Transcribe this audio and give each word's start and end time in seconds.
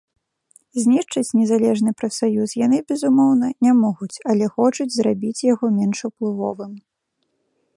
Знішчыць 0.83 1.35
незалежны 1.41 1.91
прафсаюз 1.99 2.55
яны, 2.65 2.77
безумоўна, 2.91 3.47
не 3.67 3.73
могуць, 3.83 4.11
але 4.33 4.45
хочуць 4.55 4.91
зрабіць 4.97 5.37
яго 5.53 5.65
менш 5.77 5.97
уплывовым. 6.11 6.73